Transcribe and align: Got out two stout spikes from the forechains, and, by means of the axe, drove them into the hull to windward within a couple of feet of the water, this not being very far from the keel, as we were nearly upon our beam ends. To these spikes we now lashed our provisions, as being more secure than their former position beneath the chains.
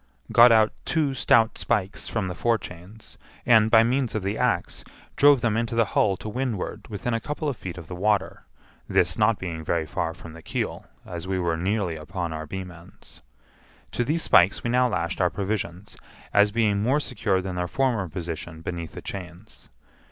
Got 0.31 0.51
out 0.51 0.73
two 0.83 1.13
stout 1.13 1.59
spikes 1.59 2.07
from 2.07 2.27
the 2.27 2.33
forechains, 2.33 3.17
and, 3.45 3.69
by 3.69 3.83
means 3.83 4.15
of 4.15 4.23
the 4.23 4.35
axe, 4.35 4.83
drove 5.15 5.41
them 5.41 5.55
into 5.55 5.75
the 5.75 5.85
hull 5.93 6.17
to 6.17 6.27
windward 6.27 6.87
within 6.87 7.13
a 7.13 7.19
couple 7.19 7.47
of 7.47 7.55
feet 7.55 7.77
of 7.77 7.85
the 7.85 7.93
water, 7.93 8.43
this 8.89 9.15
not 9.15 9.37
being 9.37 9.63
very 9.63 9.85
far 9.85 10.15
from 10.15 10.33
the 10.33 10.41
keel, 10.41 10.85
as 11.05 11.27
we 11.27 11.37
were 11.37 11.55
nearly 11.55 11.97
upon 11.97 12.33
our 12.33 12.47
beam 12.47 12.71
ends. 12.71 13.21
To 13.91 14.03
these 14.03 14.23
spikes 14.23 14.63
we 14.63 14.71
now 14.71 14.87
lashed 14.87 15.21
our 15.21 15.29
provisions, 15.29 15.95
as 16.33 16.49
being 16.51 16.81
more 16.81 16.99
secure 16.99 17.39
than 17.39 17.53
their 17.55 17.67
former 17.67 18.09
position 18.09 18.61
beneath 18.61 18.93
the 18.93 19.03
chains. 19.03 19.69